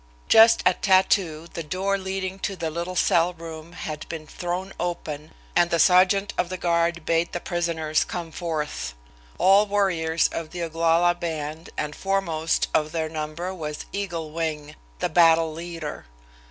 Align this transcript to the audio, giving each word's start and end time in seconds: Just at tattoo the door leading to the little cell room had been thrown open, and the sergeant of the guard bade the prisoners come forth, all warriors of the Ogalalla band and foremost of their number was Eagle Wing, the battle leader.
Just 0.27 0.63
at 0.65 0.81
tattoo 0.81 1.45
the 1.53 1.61
door 1.61 1.95
leading 1.95 2.39
to 2.39 2.55
the 2.55 2.71
little 2.71 2.95
cell 2.95 3.33
room 3.33 3.73
had 3.73 4.09
been 4.09 4.25
thrown 4.25 4.73
open, 4.79 5.31
and 5.55 5.69
the 5.69 5.77
sergeant 5.77 6.33
of 6.39 6.49
the 6.49 6.57
guard 6.57 7.05
bade 7.05 7.33
the 7.33 7.39
prisoners 7.39 8.03
come 8.03 8.31
forth, 8.31 8.95
all 9.37 9.67
warriors 9.67 10.27
of 10.29 10.49
the 10.49 10.63
Ogalalla 10.63 11.13
band 11.13 11.69
and 11.77 11.95
foremost 11.95 12.67
of 12.73 12.93
their 12.93 13.09
number 13.09 13.53
was 13.53 13.85
Eagle 13.93 14.31
Wing, 14.31 14.75
the 14.97 15.07
battle 15.09 15.53
leader. 15.53 16.07